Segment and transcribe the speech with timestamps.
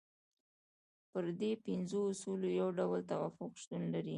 [1.11, 4.09] پر دې پنځو اصولو یو ډول توافق شتون لري.